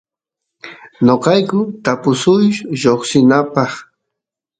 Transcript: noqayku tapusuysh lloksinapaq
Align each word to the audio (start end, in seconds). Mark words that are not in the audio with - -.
noqayku 1.05 1.59
tapusuysh 1.83 2.59
lloksinapaq 2.81 3.73